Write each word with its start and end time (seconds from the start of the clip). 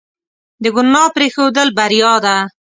د 0.63 0.65
ګناه 0.75 1.09
پرېښودل 1.15 1.67
بریا 1.77 2.13
ده. 2.25 2.35